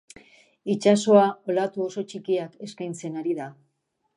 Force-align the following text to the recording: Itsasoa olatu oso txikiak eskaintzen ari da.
Itsasoa 0.73 1.27
olatu 1.53 1.83
oso 1.89 2.05
txikiak 2.13 2.57
eskaintzen 2.69 3.21
ari 3.23 3.37
da. 3.43 3.53